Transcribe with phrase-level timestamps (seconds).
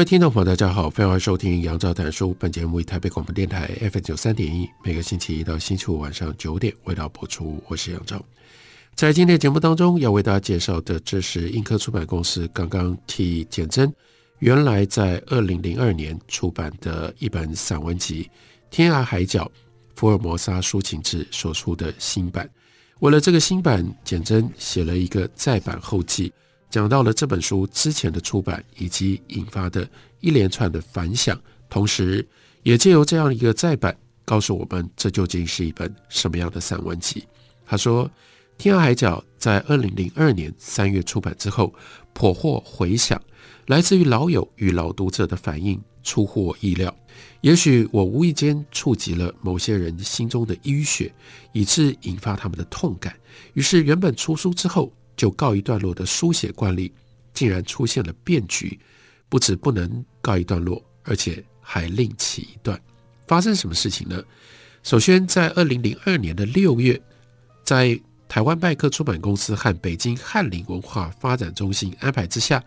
[0.00, 2.34] 位听众朋友，大家好，欢迎收听杨照谈书。
[2.38, 7.62] 本节目以台北广播电台 FM 九三点一，每个星期一到星期五晚上九点为大家播出。
[7.68, 8.24] 我是杨照。
[8.94, 13.92] 在今天的节目当中，要为大家介绍的，这是印刻出版公司刚刚替简真
[14.38, 18.24] 原来在二零零二年出版的一本散文集
[18.70, 19.52] 《天涯海角：
[19.96, 22.48] 福尔摩沙抒情志》所出的新版。
[23.00, 26.32] 为了这个新版，简真写了一个再版后记。
[26.70, 29.86] 讲到了这本书之前的出版以及引发的
[30.20, 32.24] 一连串的反响，同时
[32.62, 37.26] 也借由这样一个再版，告诉我们这究竟是一本什么样的散文集。
[37.66, 38.06] 他说，
[38.56, 41.74] 《天涯海角》在二零零二年三月出版之后，
[42.12, 43.20] 颇获回响，
[43.66, 46.94] 来自于老友与老读者的反应出乎我意料。
[47.40, 51.12] 也许我无意间触及了某些人心中的淤血，
[51.52, 53.16] 以致引发他们的痛感。
[53.54, 54.92] 于是，原本出书之后。
[55.20, 56.90] 就告一段落的书写惯例，
[57.34, 58.80] 竟然出现了变局，
[59.28, 62.80] 不止不能告一段落，而且还另起一段。
[63.28, 64.24] 发生什么事情呢？
[64.82, 66.98] 首先，在二零零二年的六月，
[67.62, 68.00] 在
[68.30, 72.64] 台湾麦克出版公司和北京翰林文化发展中心安排之下，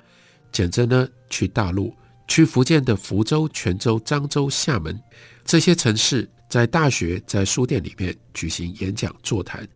[0.52, 1.92] 简真呢去大陆，
[2.28, 5.02] 去福建的福州、泉州、漳州、厦门
[5.44, 9.68] 这些城市，在大学、在书店里面举行演讲座谈。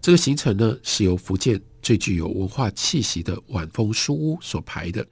[0.00, 5.06] 这个行程呢，是由福建最具有文化气息的晚风书屋所排的，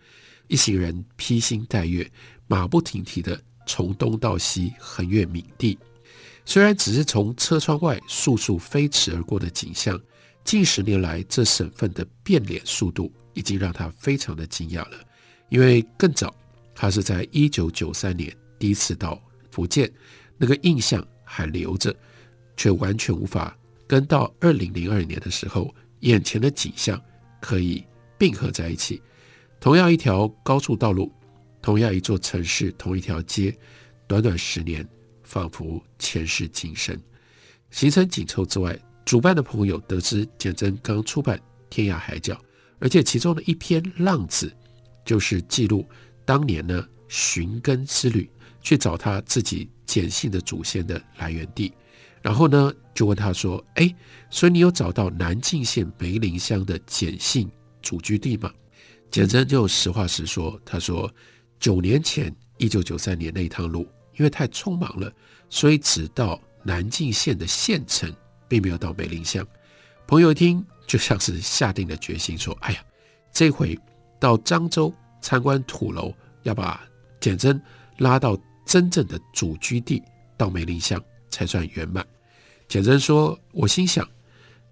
[0.48, 2.10] 一行人披星戴月，
[2.48, 5.78] 马不停蹄地从东到西横越闽地。
[6.44, 9.96] 虽然只是从车窗外簌簌飞驰而过的景象，
[10.42, 14.98] 近十年来这省份的变脸速度已经让他非常的惊讶了。
[15.50, 16.34] 因为更早，
[16.74, 19.88] 他是在一九九三年第一次到福建，
[20.36, 21.94] 那个印象还留着，
[22.56, 25.72] 却完全无法跟到二零零二年的时候。
[26.04, 27.00] 眼前的景象
[27.40, 27.84] 可以
[28.18, 29.02] 并合在一起，
[29.58, 31.10] 同样一条高速道路，
[31.62, 33.54] 同样一座城市，同一条街，
[34.06, 34.86] 短短十年，
[35.22, 36.98] 仿佛前世今生。
[37.70, 41.38] 行程紧凑之外，主办的朋友得知简真刚出版
[41.70, 42.34] 《天涯海角》，
[42.78, 44.46] 而且其中的一篇《浪子》
[45.06, 45.86] 就是记录
[46.26, 48.28] 当年呢寻根之旅，
[48.60, 51.72] 去找他自己简姓的祖先的来源地。
[52.24, 53.94] 然后呢，就问他说：“哎，
[54.30, 57.50] 所以你有找到南靖县梅林乡的简姓
[57.82, 58.50] 祖居地吗？”
[59.12, 61.12] 简真就实话实说，他说
[61.60, 63.86] ：“九年前，一九九三年那一趟路，
[64.16, 65.12] 因为太匆忙了，
[65.50, 68.10] 所以只到南靖县的县城，
[68.48, 69.46] 并没有到梅林乡。”
[70.08, 72.82] 朋友一听，就像是下定了决心，说：“哎呀，
[73.32, 73.78] 这回
[74.18, 74.90] 到漳州
[75.20, 76.10] 参观土楼，
[76.42, 76.82] 要把
[77.20, 77.60] 简真
[77.98, 78.34] 拉到
[78.64, 80.02] 真正的祖居地，
[80.38, 80.98] 到梅林乡
[81.28, 82.02] 才算圆满。”
[82.74, 84.04] 简媜说：“我心想，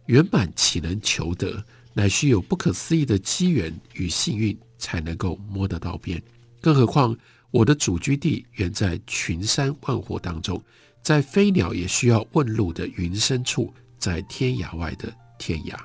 [0.07, 1.65] 圆满岂能求得？
[1.95, 6.21] 乃需有不可思议的机缘与幸运，才能够摸得到边。
[6.61, 7.17] 更何况
[7.53, 10.61] 我的祖居地远在群山万壑当中，
[11.01, 15.77] 在飞鸟也需要问路的云深处，在天涯外的天涯。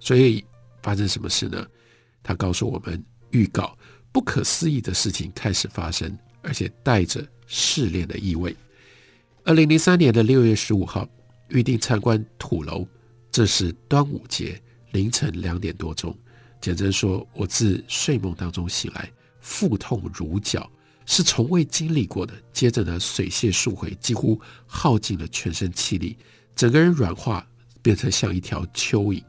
[0.00, 0.44] 所以
[0.82, 1.64] 发生什么事呢？
[2.20, 3.00] 他告诉我们，
[3.30, 3.78] 预告
[4.10, 8.56] 不可思议的事情开始发生，而且带着试炼的意味。
[9.44, 11.08] 二零零三年的六月十五号。”
[11.48, 12.86] 预定参观土楼，
[13.30, 14.60] 这是端午节
[14.92, 16.16] 凌晨两点多钟。
[16.60, 19.10] 简媜说：“我自睡梦当中醒来，
[19.40, 20.70] 腹痛如绞，
[21.04, 22.32] 是从未经历过的。
[22.52, 26.16] 接着呢，水泄数回，几乎耗尽了全身气力，
[26.56, 27.46] 整个人软化，
[27.82, 29.22] 变成像一条蚯蚓。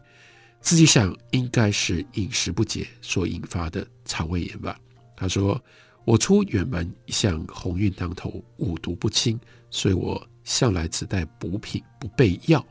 [0.62, 4.79] 自己想，应该是饮食不洁所引发的肠胃炎吧。”
[5.17, 5.62] 他说
[6.06, 9.38] ：“我出远门一向鸿运当头，五毒不侵，
[9.69, 12.65] 所以我。”向来只带补品，不备药。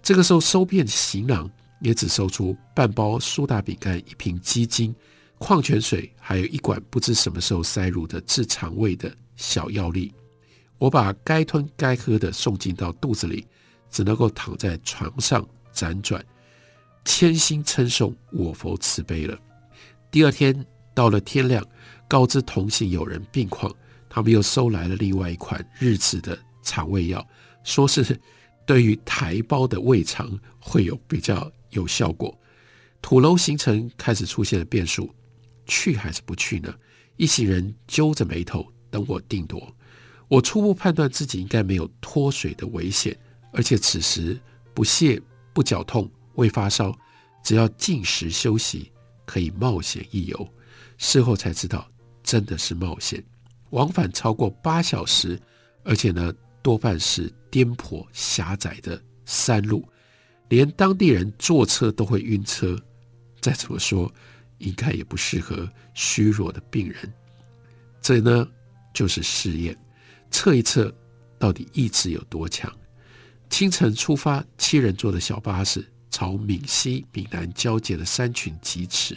[0.00, 1.50] 这个时候收遍行囊，
[1.80, 4.94] 也只收出半包苏打饼干、一瓶鸡精、
[5.38, 10.12] 矿泉水，还有一管不知什么时候塞入的治肠胃的小药粒。
[10.78, 13.46] 我把该吞该喝的送进到肚子里，
[13.90, 16.22] 只能够躺在床上辗转，
[17.04, 19.38] 千心称颂我佛慈悲了。
[20.10, 21.64] 第二天到了天亮，
[22.06, 23.74] 告知同行友人病况，
[24.10, 26.38] 他们又收来了另外一款日治的。
[26.64, 27.24] 肠胃药，
[27.62, 28.18] 说是
[28.66, 32.36] 对于台胞的胃肠会有比较有效果。
[33.00, 35.14] 土楼行程开始出现了变数，
[35.66, 36.74] 去还是不去呢？
[37.16, 39.72] 一行人揪着眉头等我定夺。
[40.26, 43.16] 我初步判断自己应该没有脱水的危险，
[43.52, 44.40] 而且此时
[44.72, 45.20] 不泻、
[45.52, 46.96] 不绞痛、未发烧，
[47.42, 48.90] 只要进食休息，
[49.26, 50.48] 可以冒险一游。
[50.96, 51.86] 事后才知道，
[52.22, 53.22] 真的是冒险。
[53.70, 55.38] 往返超过八小时，
[55.84, 56.32] 而且呢，
[56.64, 59.86] 多半是颠簸狭窄的山路，
[60.48, 62.74] 连当地人坐车都会晕车。
[63.42, 64.10] 再怎么说，
[64.56, 67.12] 应该也不适合虚弱的病人。
[68.00, 68.48] 这呢，
[68.94, 69.78] 就是试验，
[70.30, 70.90] 测一测
[71.38, 72.74] 到底意志有多强。
[73.50, 79.14] 清晨出发，七人座的小巴士朝闽西、闽南交界的山群疾驰，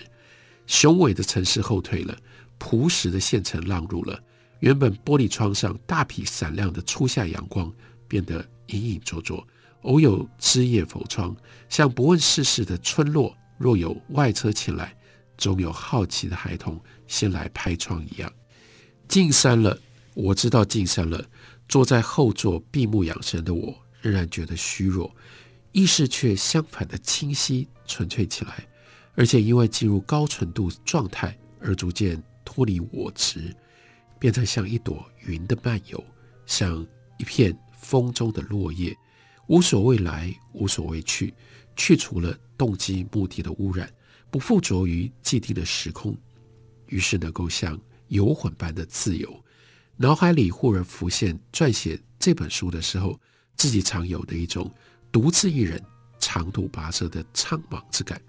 [0.65, 2.13] 雄伟的城市后退了，
[2.57, 4.21] 朴实的县城让路了。
[4.59, 7.71] 原本玻璃窗上大批闪亮的初夏阳光
[8.07, 9.45] 变得隐隐灼灼，
[9.81, 11.35] 偶有枝叶否窗，
[11.69, 13.35] 像不问世事的村落。
[13.57, 14.95] 若有外车前来，
[15.37, 18.31] 总有好奇的孩童先来拍窗一样。
[19.07, 19.79] 进山了，
[20.13, 21.23] 我知道进山了。
[21.67, 25.13] 坐在后座闭目养神的我，仍然觉得虚弱，
[25.71, 28.67] 意识却相反的清晰纯粹起来，
[29.15, 33.53] 而且因为进入高纯度状态而逐渐脱离我执，
[34.19, 36.03] 变成像一朵云的漫游，
[36.45, 36.85] 像
[37.17, 38.95] 一片风中的落叶，
[39.47, 41.33] 无所谓来，无所谓去。
[41.75, 43.87] 去除了动机目的的污染，
[44.31, 46.17] 不附着于既定的时空，
[46.87, 49.43] 于是能够像游魂般的自由。
[49.95, 53.19] 脑海里忽然浮现撰写这本书的时候，
[53.55, 54.73] 自己常有的一种
[55.11, 55.79] 独自一人
[56.19, 58.19] 长途跋涉的苍茫之感。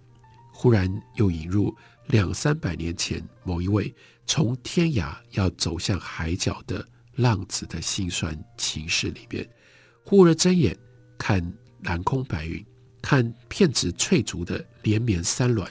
[0.60, 1.72] 忽然又引入
[2.08, 3.94] 两三百年前某一位
[4.26, 6.84] 从天涯要走向海角的
[7.14, 9.48] 浪子的辛酸情事里面。
[10.04, 10.76] 忽而睁眼
[11.16, 11.40] 看
[11.84, 12.66] 蓝空白云。
[13.00, 15.64] 看片质翠竹的连绵山峦，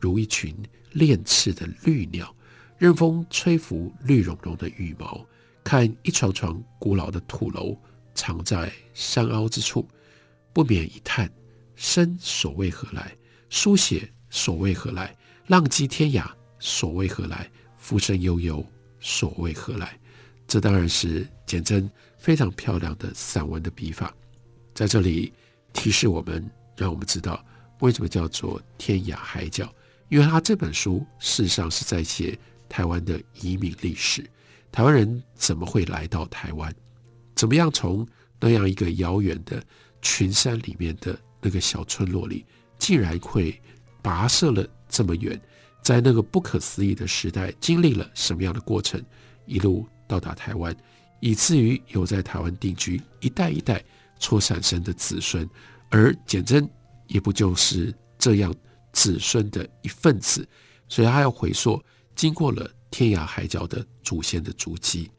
[0.00, 0.54] 如一群
[0.92, 2.32] 恋翅的绿鸟，
[2.76, 5.26] 任风吹拂绿茸茸的羽毛；
[5.64, 7.76] 看一幢幢古老的土楼，
[8.14, 9.88] 藏在山凹之处，
[10.52, 11.28] 不免一叹：
[11.74, 13.12] 生所为何来？
[13.50, 15.14] 书写所谓何来？
[15.46, 16.24] 浪迹天涯
[16.58, 17.50] 所谓何来？
[17.76, 18.64] 浮生悠悠
[19.00, 19.98] 所谓何来？
[20.46, 24.14] 这当然是简真非常漂亮的散文的笔法，
[24.74, 25.32] 在这里
[25.72, 26.48] 提示我们。
[26.80, 27.44] 让我们知道
[27.80, 29.68] 为什么叫做天涯海角，
[30.10, 32.38] 因为他这本书事实上是在写
[32.68, 34.24] 台湾的移民历史。
[34.70, 36.72] 台湾人怎么会来到台湾？
[37.34, 38.06] 怎么样从
[38.38, 39.60] 那样一个遥远的
[40.00, 42.46] 群山里面的那个小村落里，
[42.78, 43.60] 竟然会
[44.02, 45.40] 跋涉了这么远，
[45.82, 49.02] 在那个不可思议的时代，经历了什么样的过程，
[49.46, 50.76] 一路到达台湾，
[51.20, 53.84] 以至于有在台湾定居一代一代
[54.18, 55.48] 错产生的子孙。
[55.90, 56.68] 而简真
[57.06, 58.54] 也不就是这样
[58.92, 60.46] 子孙的一份子，
[60.88, 61.82] 所以他要回溯
[62.14, 65.10] 经过了天涯海角的祖先的足迹，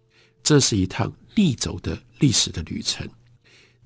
[0.43, 3.07] 这是一趟逆走的历史的旅程。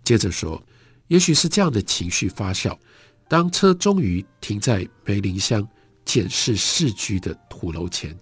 [0.04, 0.62] 接着说，
[1.08, 2.78] 也许是这样的情绪发酵，
[3.34, 5.68] 当车终于停在梅林乡
[6.06, 8.16] 简氏世居的土楼前，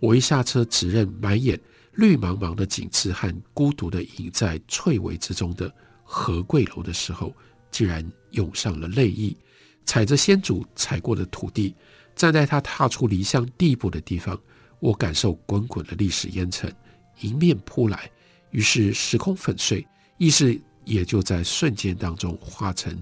[0.00, 1.56] 我一下车，只认满眼
[1.92, 5.72] 绿茫茫的景致和孤独的隐在翠微之中的
[6.02, 7.32] 何贵楼的时候。
[7.70, 9.36] 竟然涌上了泪意，
[9.84, 11.72] 踩着先祖踩过的土地，
[12.16, 14.36] 站在他踏出离乡地步的地方，
[14.80, 16.74] 我感受滚滚的历史烟尘
[17.20, 18.10] 迎面扑来，
[18.50, 19.86] 于是时空粉碎，
[20.16, 22.98] 意识也就在瞬间当中化成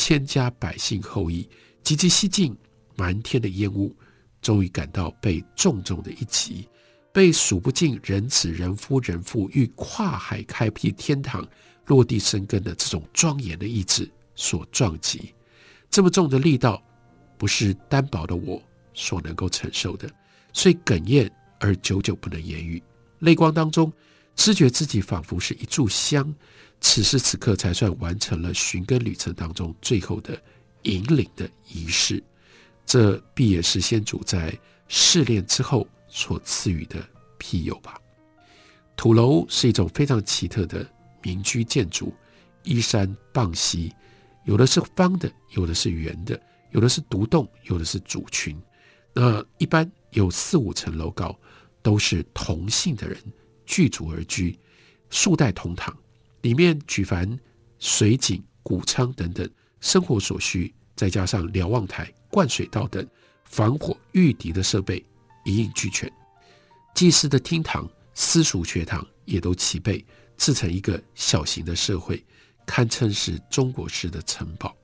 [0.00, 1.46] 千家百姓后裔，
[1.82, 2.56] 急急吸进
[2.96, 3.94] 满天的烟雾，
[4.40, 6.66] 终于感到被重重的一击，
[7.12, 11.46] 被数不尽人子人夫人妇欲跨海开辟天堂。
[11.84, 15.34] 落地生根的这种庄严的意志所撞击，
[15.90, 16.82] 这么重的力道，
[17.36, 18.62] 不是单薄的我
[18.94, 20.08] 所能够承受的，
[20.54, 22.82] 所以哽咽而久久不能言语。
[23.18, 23.92] 泪光当中，
[24.34, 26.34] 知觉自己仿佛是一炷香，
[26.80, 30.40] 此时此刻才算完成了寻根旅程当中最后的
[30.82, 32.22] 引领的仪式。
[32.86, 34.58] 这必也是先祖在
[34.88, 36.96] 试炼之后所赐予的
[37.38, 37.98] 庇佑吧。
[38.96, 40.86] 土楼是一种非常奇特的。
[41.22, 42.14] 民居建筑
[42.62, 43.92] 依山傍溪，
[44.46, 48.58] 有的是方的，有的是圆的，有的是独栋，有的是组群。
[49.12, 51.38] 那一般有四五层楼高，
[51.82, 53.18] 都是同姓的人
[53.66, 54.58] 聚族而居，
[55.10, 55.94] 数代同堂，
[56.42, 57.38] 里面举凡
[57.78, 59.48] 水井、谷仓等等
[59.80, 63.06] 生活所需，再加上瞭望台、灌水道等
[63.44, 65.04] 防火御敌的设备
[65.44, 66.10] 一应俱全，
[66.94, 70.04] 祭祀的厅堂、私塾学堂也都齐备。
[70.36, 72.24] 自成一个小型的社会，
[72.64, 74.74] 堪称是中国式的城堡。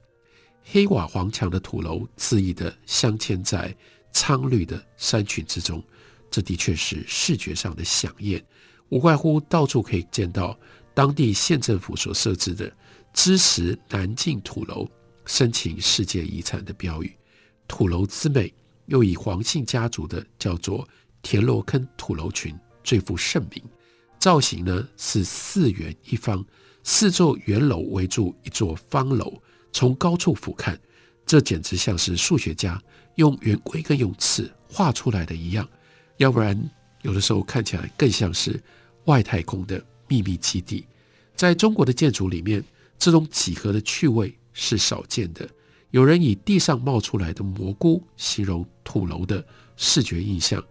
[0.62, 3.74] 黑瓦黄墙的土楼恣意地镶嵌在
[4.12, 5.82] 苍绿的山群之中，
[6.30, 8.44] 这的确是视觉上的饗宴。
[8.90, 10.54] 无怪乎到处可以见到
[10.96, 12.72] 当地县政府所设置的
[13.12, 14.88] “支持南靖土楼，
[15.26, 17.14] 申请世界遗产”的标语。
[17.68, 18.50] 土楼之美，
[18.86, 20.88] 又以黄姓家族的叫做
[21.20, 23.62] 田螺坑土楼群最负盛名。
[24.18, 26.42] 造型呢是四圆一方，
[26.82, 29.38] 四座圆楼围住一座方楼。
[29.74, 30.74] 从高处俯瞰，
[31.26, 32.82] 这简直像是数学家
[33.16, 35.68] 用圆规跟用尺画出来的一样。
[36.16, 36.58] 要不然，
[37.02, 38.58] 有的时候看起来更像是
[39.04, 40.86] 外太空的秘密基地。
[41.34, 42.62] 在中国的建筑里面，
[42.98, 45.48] 这种几何的趣味是少见的。
[45.90, 49.44] 有人以地上冒出来的蘑菇形容土楼的
[49.76, 50.62] 视觉印象，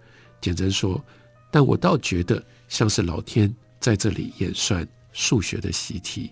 [0.42, 1.04] 简真说
[1.52, 6.32] ：“但我倒觉得像是老天在这里演算数学的习题。”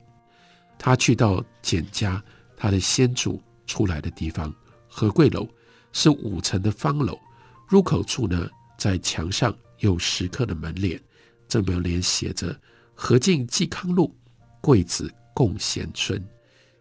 [0.77, 2.23] 他去到简家。
[2.55, 4.53] 他的先祖出来的地方，
[4.87, 5.45] 和贵楼
[5.91, 7.19] 是五层的方楼，
[7.67, 10.97] 入口处呢，在墙上有石刻的门脸，
[11.45, 12.57] 这门脸写着
[13.03, 14.15] “和敬济康路，
[14.61, 16.25] 贵子共贤村”。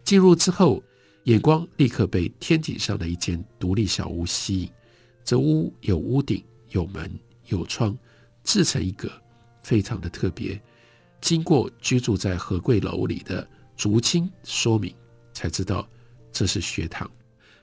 [0.06, 0.80] 进入之后，
[1.24, 4.70] 眼光立刻被天井上的一间独立小屋吸引。
[5.24, 7.10] 这屋有屋顶、有门、
[7.48, 7.98] 有窗，
[8.44, 9.10] 自成一格，
[9.62, 10.62] 非常的特别。
[11.20, 13.44] 经过居住在和贵楼里的
[13.76, 14.94] 竹青说明。
[15.32, 15.88] 才知道
[16.30, 17.10] 这是学堂。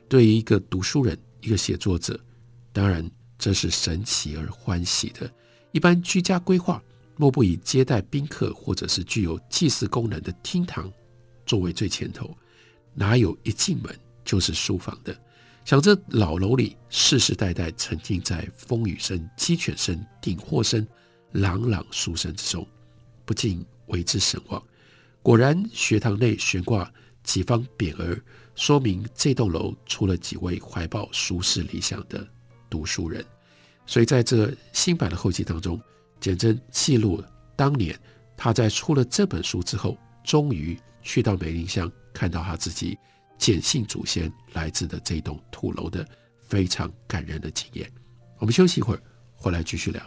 [0.09, 2.19] 对于一个读书人、一个写作者，
[2.73, 5.31] 当然这是神奇而欢喜的。
[5.71, 6.83] 一般居家规划，
[7.19, 10.89] 莫不以接待宾客或者是具有祭祀功能的厅堂
[11.45, 12.33] 作为最前头，
[12.93, 15.13] 哪有一进门就是书房的？
[15.65, 20.87] 想这老楼里世世代代沉浸在风雨声、鸡犬声、鼎货声、
[21.33, 22.65] 朗朗书声之中，
[23.25, 24.63] 不禁为之神往。
[25.21, 26.89] 果然，学堂内悬挂。
[27.21, 28.17] 几方匾额
[28.55, 32.25] 说明这栋楼出了几位怀抱书世理想的
[32.69, 33.23] 读书人，
[33.85, 35.79] 所以在这新版的后记当中，
[36.19, 37.97] 简真记录了当年
[38.35, 42.97] 他在出了这本书之后，终于去到梅林乡看到他自己
[43.37, 46.07] 简姓祖先来自的这栋土楼的
[46.39, 47.89] 非常感人的经验。
[48.37, 49.01] 我们休息一会儿，
[49.35, 50.01] 回来继续聊。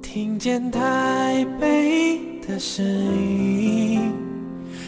[0.00, 4.12] 听见台北的声音，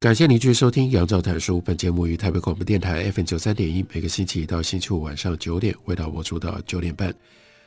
[0.00, 1.58] 感谢您继续收听《杨照谈书》。
[1.60, 7.14] 本节目于台北广播电台 FM 九三点一，每个星期一到星期五晚上九点，为大家播出到九点半。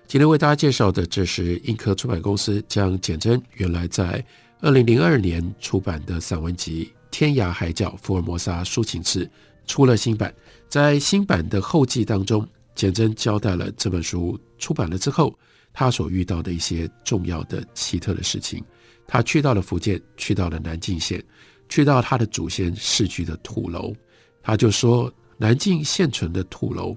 [0.07, 4.25] 今天为大家介绍的，这是印刻出版公司将简真原来在
[4.61, 9.27] 二零零二年出版的散文集《天涯海角福尔摩沙抒情志》
[9.67, 10.33] 出了新版。
[10.67, 15.37] 在新版的后记当中，简真交代了这本书出版了之后，
[15.71, 18.65] 他所遇到的一些重要的奇特的事情。
[19.05, 21.23] 他去到了福建，去到了南靖县。
[21.69, 23.93] 去到他的祖先世居的土楼，
[24.41, 26.95] 他就说，南靖现存的土楼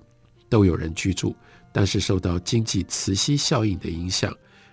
[0.49, 1.35] 都有人居住，
[1.73, 4.32] 但是受到经济磁吸效应的影响，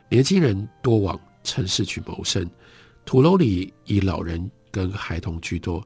[0.09, 2.49] 年轻人多往城市去谋生，
[3.05, 5.85] 土楼里以老人跟孩童居多，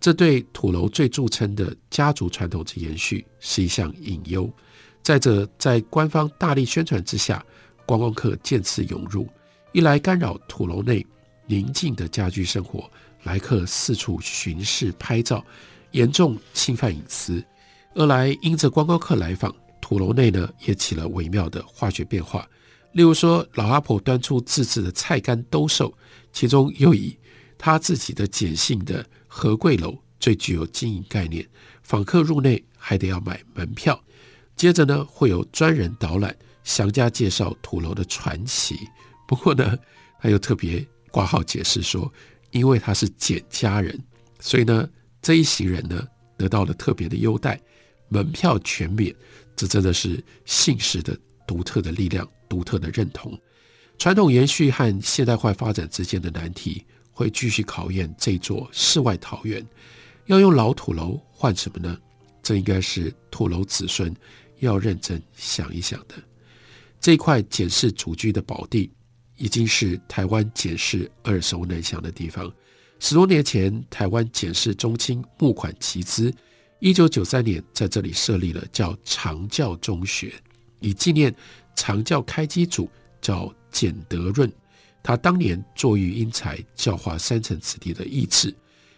[0.00, 4.48] 这对土楼最著称的家族传统之延续是一项隐忧。
[5.02, 7.44] 再者，在官方大力宣传之下，
[7.86, 9.26] 观光客渐次涌入，
[9.72, 11.04] 一来干扰土楼内
[11.46, 12.90] 宁静的家居生活。
[13.22, 15.44] 来客四处巡视拍照，
[15.90, 17.44] 严重侵犯隐私。
[17.94, 22.48] 二来，因着观光客来访，土楼内呢也起了微妙的化学变化。
[22.92, 25.92] 例如说，老阿婆端出自制的菜干兜售，
[26.32, 27.16] 其中又以
[27.58, 31.46] 他自己的简姓的和贵楼最具有经营概念。
[31.82, 34.00] 访客入内还得要买门票。
[34.56, 36.34] 接着呢，会有专人导览，
[36.64, 38.76] 详加介绍土楼的传奇。
[39.26, 39.76] 不过呢，
[40.20, 42.10] 他又特别挂号解释说。
[42.50, 43.98] 因为他是简家人，
[44.40, 44.88] 所以呢，
[45.20, 47.60] 这一行人呢得到了特别的优待，
[48.08, 49.14] 门票全免。
[49.56, 53.38] 这真的是姓氏的独特的力量，独特的认同。
[53.98, 59.66] 传统延续和现代化发展之间的难题，会继续考验这座世外桃源。
[60.26, 61.98] 要用老土楼换什么呢？
[62.40, 64.14] 这应该是土楼子孙
[64.60, 66.14] 要认真想一想的。
[67.00, 68.90] 这块检视祖居的宝地，
[69.38, 72.52] 已经是台湾检视耳熟能详的地方。
[73.00, 76.34] 十多年前，台湾检视中心募款集资，
[76.80, 80.34] 一九九三年在这里设立了叫长教中学，
[80.80, 81.34] 以纪念
[81.76, 82.90] 长教开基祖
[83.20, 84.52] 叫简德润。
[85.00, 88.52] 他当年作育英才，教化三城子弟的意志，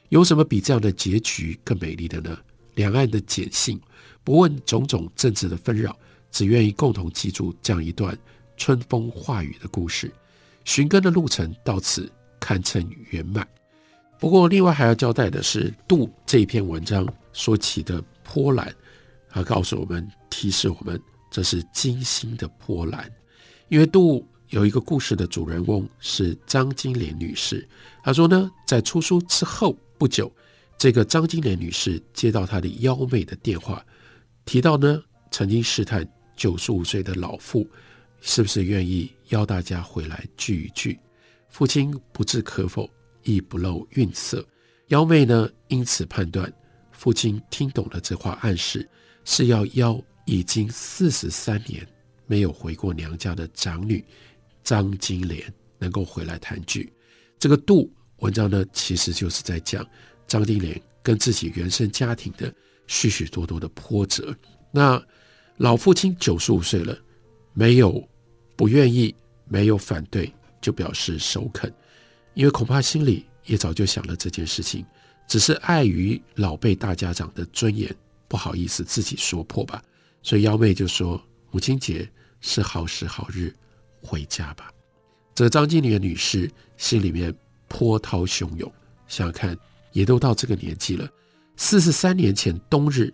[0.09, 2.37] 有什么比这样的结局更美丽的呢？
[2.77, 3.79] 两岸的简信，
[4.25, 5.95] 不问种种政治的纷扰，
[6.31, 8.19] 只愿意共同记住这样一段
[8.57, 10.11] 春风化雨的故事。
[10.65, 13.47] 寻根的路程到此堪称圆满。
[14.19, 18.71] 不过，另外还要交代的是，杜这一篇文章所起的波澜，
[19.31, 21.01] 他告诉我们，提示我们，
[21.31, 23.11] 这是金星的波澜。
[23.69, 27.67] 因为杜有一个故事的主人翁是张金莲女士，
[28.03, 30.31] 她说呢，在出书之后不久，
[30.77, 33.83] 这个张金莲女士接到她的幺妹的电话，
[34.45, 37.67] 提到呢，曾经试探九十五岁的老父
[38.21, 40.99] 是不是愿意邀大家回来聚一聚，
[41.49, 42.89] 父亲不置可否。
[43.23, 44.43] 亦不露愠色，
[44.89, 46.51] 幺妹呢，因此判断
[46.91, 48.89] 父亲听懂了这话，暗示
[49.27, 51.87] 是要邀已经四十三年
[52.27, 54.03] 没有回过娘家的长女
[54.65, 56.91] 张金莲能够回来团聚。
[57.39, 59.87] 这个度文章呢，其实就是在讲
[60.27, 62.51] 张金莲跟自己原生家庭的
[62.87, 64.35] 许许多多的波折。
[64.73, 65.01] 那
[65.59, 66.99] 老父亲九十五岁了，
[67.53, 68.03] 没有
[68.61, 69.15] 不愿意，
[69.49, 71.73] 没有反对，就表示首肯。
[72.35, 74.85] 因为恐怕心里也早就想了这件事情，
[75.27, 77.91] 只是碍于老辈大家长的尊严，
[78.29, 79.83] 不好意思自己说破吧。
[80.23, 81.19] 所以幺妹就说
[81.51, 82.07] ：“母亲节
[82.43, 83.51] 是好时好日，
[84.03, 84.71] 回家吧。”
[85.35, 87.35] 这个张金莲女士心里面
[87.67, 88.71] 波涛汹涌，
[89.09, 89.57] 想想看，
[89.93, 91.09] 也都到这个年纪了，
[91.57, 93.11] 四十三年前冬日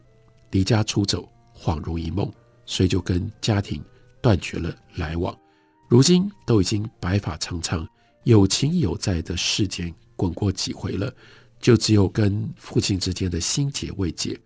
[0.51, 2.29] 离家出走，恍如一梦，
[2.65, 3.81] 所以就跟家庭
[4.27, 5.39] 断绝了来往。
[5.87, 7.89] 如今都已经白发苍苍。
[8.25, 11.15] 有情有在的世间滚过几回了，
[11.61, 14.37] 就只有跟父亲之间的心结未解。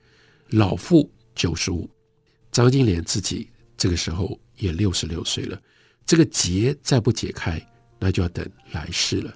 [0.50, 1.88] 老父九十五，
[2.52, 5.58] 张金莲自己这个时候也六十六岁了，
[6.04, 7.58] 这个结再不解开，
[7.98, 9.34] 那就要等来世了。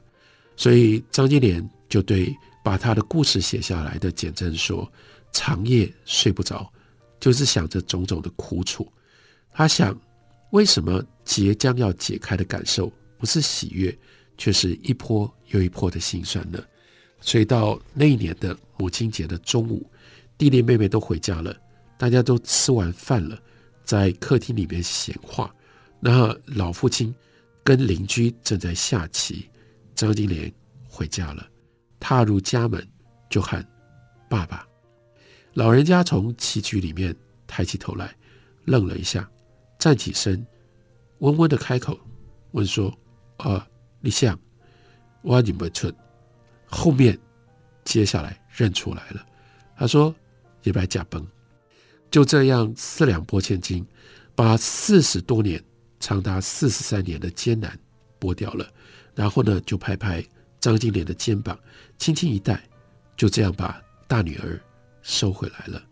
[0.59, 4.93] 所以张金莲就对把他的故事写下来的简媜说
[5.33, 6.71] ：“长夜睡不着，
[7.19, 8.87] 就是想着种种的苦楚。
[9.51, 9.99] 他想，
[10.55, 13.97] 为什么结将要解开的感受不是喜悦？”
[14.37, 16.59] 却是一波又一波的心酸呢。
[17.21, 19.89] 所以到那一年的母亲节的中午，
[20.37, 21.57] 弟弟妹妹都回家了，
[21.97, 23.41] 大家都吃完饭了，
[23.85, 25.55] 在客厅里面闲话。
[26.01, 27.15] 那老父亲
[27.63, 29.49] 跟邻居正在下棋，
[29.95, 30.53] 张金莲
[30.89, 31.49] 回家了，
[32.01, 32.85] 踏入家门
[33.31, 33.65] 就喊
[34.29, 34.67] 爸爸。
[35.53, 37.15] 老人家从棋局里面
[37.47, 38.13] 抬起头来，
[38.65, 39.31] 愣了一下，
[39.85, 40.47] 站起身，
[41.19, 42.01] 温温的开口
[42.53, 42.91] 问说
[43.37, 43.69] ：“啊。”
[44.01, 44.39] 你想，
[45.21, 45.95] 我你们村，
[46.65, 47.19] 后面
[47.85, 49.27] 接下来认出来了。
[49.77, 50.15] 他说
[50.65, 51.23] ：“也白驾崩。”
[52.11, 53.87] 就这样四两拨千斤，
[54.35, 55.63] 把四十多年、
[56.01, 57.79] 长达四十三年的艰难
[58.19, 58.67] 拨掉了。
[59.15, 60.25] 然后呢，就拍拍
[60.61, 61.59] 张金莲的肩膀，
[61.99, 62.67] 轻轻一带，
[63.19, 64.59] 就这样把大女儿
[65.03, 65.83] 收回来了。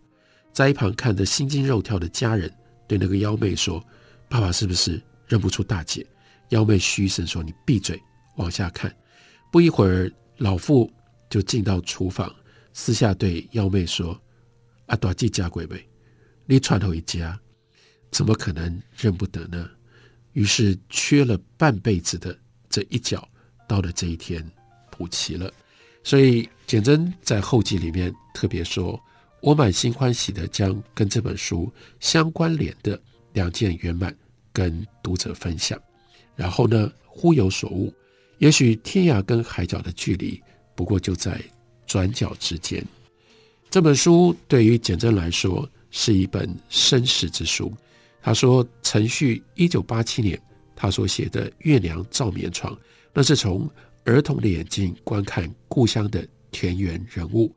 [0.51, 2.51] 在一旁看着心惊肉跳的家人，
[2.87, 3.85] 对那个幺妹说
[4.29, 6.07] ：“爸爸是不是认不出大姐？”
[6.51, 8.01] 幺妹嘘声说：“你闭嘴，
[8.37, 8.95] 往下看。”
[9.51, 10.91] 不一会儿，老妇
[11.29, 12.35] 就进到厨房，
[12.73, 14.19] 私下对幺妹说
[14.87, 15.87] ：“阿大姐家鬼呗，
[16.47, 17.39] 你串头一家，
[18.11, 19.69] 怎么可能认不得呢？”
[20.33, 22.39] 于是缺了半辈子的
[22.71, 23.29] 这一角，
[23.69, 24.43] 到了这一天
[24.91, 25.53] 补齐了。
[26.03, 28.99] 所以简真在后记里面特别说
[29.43, 32.99] ：“我满心欢喜的将跟这本书相关联的
[33.33, 34.17] 两件圆满
[34.53, 35.79] 跟读者分享。”
[36.37, 37.93] 然后呢，忽有所悟，
[38.39, 40.41] 也许天涯跟海角的距离，
[40.75, 41.39] 不过就在
[41.87, 42.83] 转角之间。
[43.69, 47.73] 这本书对于简真来说是一本身世之书。
[48.23, 50.41] 他说，承续一九八七年
[50.77, 52.73] 他所写的《月娘照眠床》，
[53.13, 53.69] 那是从
[54.05, 57.53] 儿童的眼睛观看故乡的田园人物。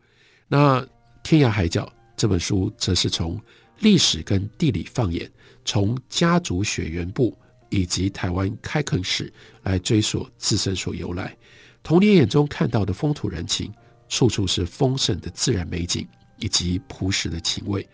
[0.47, 0.85] 那
[1.25, 3.41] 天涯海角这本书，则是从
[3.79, 5.27] 历史跟地理放眼，
[5.65, 7.35] 从家族血缘簿。
[7.71, 9.33] 以及台湾开垦史
[9.63, 11.35] 来追溯自身所由来，
[11.83, 13.73] 童年眼中看到的风土人情，
[14.07, 16.07] 处处是丰盛的自然美景
[16.38, 17.85] 以及朴实的情味。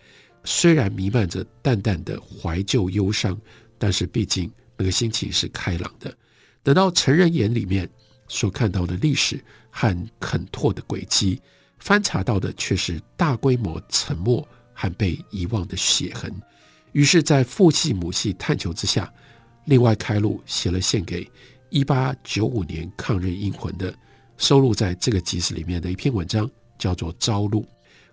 [0.44, 3.36] 虽然弥漫着淡淡的怀旧忧伤，
[3.78, 6.14] 但是毕竟那个心情是开朗的。
[6.62, 7.88] 等到成人眼里面
[8.28, 11.40] 所看到的历史和肯拓的轨迹，
[11.82, 16.32] 翻查到的却是大规模沉没和被遗忘的血痕。
[16.92, 19.12] 于是，在父系母系探求之下，
[19.64, 21.28] 另外开路写了献给
[21.70, 23.92] 一八九五年抗日英魂的，
[24.38, 27.62] 收录在这个集子里面的一篇文章，叫做《朝露》。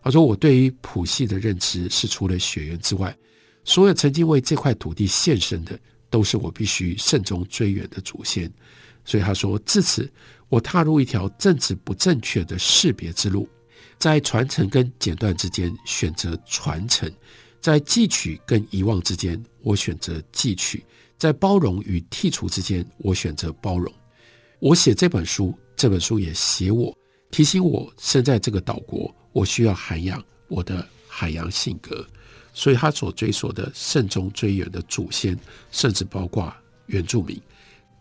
[0.01, 3.15] 他说：“我对于谱系的认知是，除了血缘之外，
[3.63, 5.79] 所有曾经为这块土地献身的，
[6.10, 8.51] 都是我必须慎终追远的祖先。”
[9.05, 10.12] 所以他说：“自此，
[10.47, 13.47] 我踏入一条政治不正确的识别之路，
[13.99, 17.12] 在传承跟剪断之间选择传承。”
[17.62, 20.79] 在汲取跟遗忘之间，我选择汲取；
[21.17, 23.93] 在包容与剔除之间，我选择包容。
[24.59, 26.97] 我写这本书，这本书也写我，
[27.29, 32.07] 提醒我身在这个岛国，我需要涵养我的海洋性格。
[32.53, 35.38] 所以，他所追索的慎终追远的祖先，
[35.69, 36.53] 甚至包括
[36.85, 37.38] 原住民。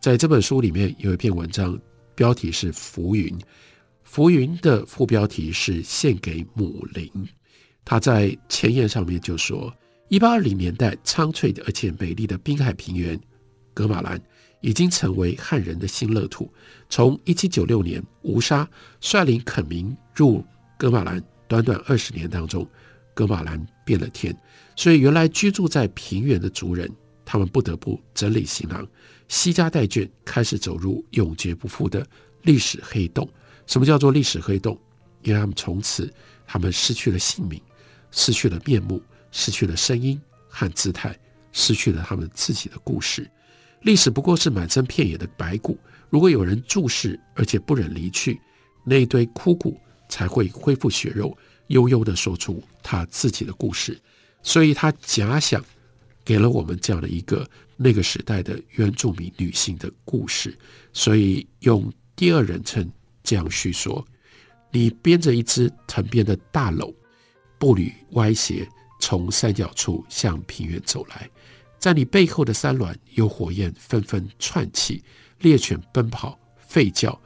[0.01, 1.77] 在这本书里面有一篇文章，
[2.15, 3.37] 标题是《浮云》，
[4.09, 7.29] 浮云的副标题是献给母林。
[7.85, 9.73] 他在前言上面就说
[10.09, 13.21] ：“一八二零年代苍翠的而且美丽的滨海平原，
[13.75, 14.19] 噶玛兰
[14.63, 16.51] 已经成为汉人的新乐土。
[16.89, 18.67] 从一七九六年吴沙
[18.99, 20.43] 率领垦民入
[20.79, 22.67] 噶玛兰，短短二十年当中，
[23.13, 24.35] 噶玛兰变了天。
[24.75, 26.91] 所以原来居住在平原的族人，
[27.27, 28.89] 他们不得不整理行囊，
[29.29, 32.05] 西家带眷，开始走入永绝不复的
[32.43, 33.29] 历史黑洞。
[33.69, 34.77] 什么叫做历史黑洞？
[35.23, 36.13] 因为他们从此，
[36.45, 37.63] 他们失去了姓名。”
[38.11, 41.15] 失去了面目，失去了声音和姿态，
[41.53, 43.31] 失去了他们自己的故事。
[43.83, 45.79] 历史不过是满身遍野的白骨。
[46.09, 48.41] 如果有人注视，而且不忍离去，
[48.83, 49.79] 那一堆枯骨
[50.09, 54.01] 才会恢复血肉，悠悠地说出他自己的故事。
[54.43, 55.63] 所以，他假想
[56.25, 60.57] 给了我们这样的一个那个时代的原住民女性的故事。
[60.95, 62.91] 所以，用第二人称
[63.29, 64.03] 这样叙说：
[64.73, 66.95] 你编着一只藤编的大篓。
[67.59, 68.67] 步履歪斜，
[69.01, 71.29] 从山脚处向平原走来，
[71.79, 75.05] 在你背后的山峦有火焰纷纷窜起，
[75.41, 76.39] 猎犬奔跑
[76.71, 77.21] 吠叫，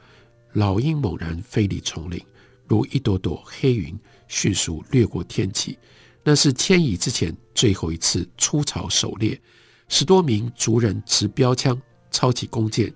[0.51, 2.19] 老鹰猛然飞离丛林，
[2.67, 5.77] 如一朵朵黑云迅速掠过天际。
[6.21, 9.39] 那是迁移之前最后一次出草狩猎，
[9.87, 12.93] 十多名族人持标枪，抄起弓箭，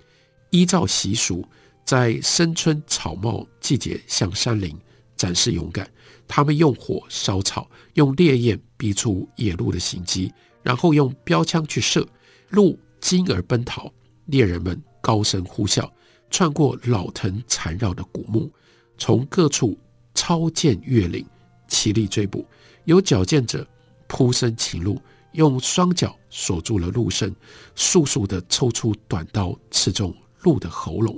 [0.50, 1.48] 依照习俗，
[1.88, 4.78] 在深春草茂季节向山林
[5.16, 5.90] 展示勇敢。
[6.28, 10.30] 他们用火烧草，用烈焰逼出野鹿的行迹，
[10.62, 12.06] 然后用标枪去射，
[12.50, 13.90] 鹿惊而奔逃。
[14.26, 15.90] 猎人们高声呼啸，
[16.30, 18.52] 穿过老藤缠绕的古墓，
[18.98, 19.80] 从各处
[20.14, 21.26] 超涧越岭，
[21.70, 22.46] 齐力追捕。
[22.84, 23.66] 有矫健者
[24.08, 27.34] 扑身擒鹿，用双脚锁住了鹿身，
[27.76, 31.18] 速速地抽出短刀刺中鹿的喉咙。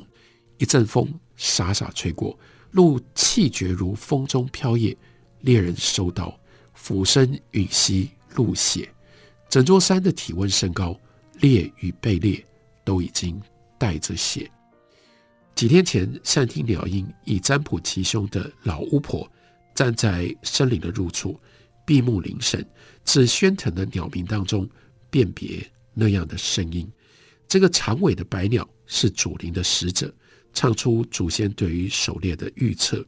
[0.60, 2.38] 一阵风飒飒吹过。
[2.72, 4.96] 鹿气绝如风中飘叶，
[5.40, 6.40] 猎人收刀，
[6.76, 8.88] 俯身吮吸鹿血。
[9.50, 10.96] 整座山的体温升高，
[11.40, 12.46] 猎与被猎
[12.84, 13.42] 都已经
[13.80, 14.48] 带着血。
[15.56, 19.28] 几天前，善听鸟音以占卜吉凶的老巫婆
[19.74, 21.40] 站在森林的入处，
[21.88, 22.64] 闭目凝神，
[23.04, 24.70] 自喧腾的鸟鸣当中
[25.10, 26.88] 辨别那样的声音。
[27.48, 30.14] 这个长尾的白鸟是祖灵的使者。
[30.54, 33.06] 唱出祖先对于狩猎的预测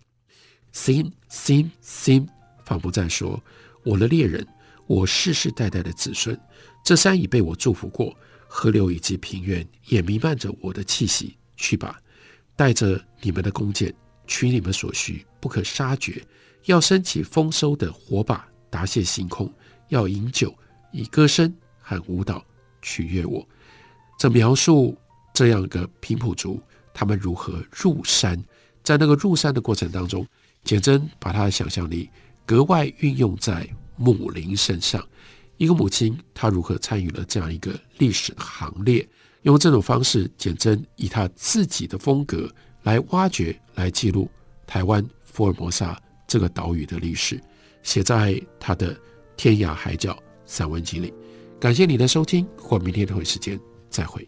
[0.74, 2.28] ，sim sim sim，
[2.66, 3.42] 仿佛在说
[3.84, 4.48] ：“我的猎人，
[4.88, 6.40] 我世世代代的子孙，
[6.84, 8.16] 这山已被我祝福过，
[8.48, 11.36] 河流以及平原也弥漫着我的气息。
[11.58, 12.02] 去吧，
[12.56, 13.94] 带着你们的弓箭，
[14.26, 16.24] 取你们所需，不可杀绝。
[16.66, 19.52] 要升起丰收的火把，答谢星空。
[19.90, 20.56] 要饮酒，
[20.92, 22.46] 以歌声和舞蹈
[22.82, 23.46] 取悦我。”
[24.18, 24.96] 这描述
[25.34, 26.62] 这样一个平埔族。
[26.94, 28.44] 他们如何入山？
[28.84, 30.26] 在那个入山的过程当中，
[30.64, 32.10] 简媜把他的想象力
[32.46, 35.08] 格外运用在母林身上。
[35.58, 39.08] 一个母亲，她如何参与了这样一个历史行列？
[39.44, 42.52] 用这种方式，简媜以他自己的风格
[42.84, 44.30] 来挖掘、来记录
[44.66, 47.40] 台湾福尔摩沙这个岛屿的历史，
[47.84, 48.96] 写在他的
[49.38, 50.14] 《天涯海角》
[50.46, 51.14] 散文集里。
[51.60, 54.28] 感谢你的收听，或明天同一时间再会。